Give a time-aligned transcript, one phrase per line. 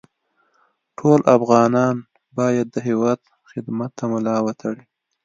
[0.97, 1.95] ټول افغانان
[2.37, 3.19] باید د هېواد
[3.51, 4.83] خدمت ته ملا وتړي